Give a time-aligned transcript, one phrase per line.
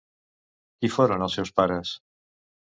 [0.79, 1.95] Qui foren els seus pares?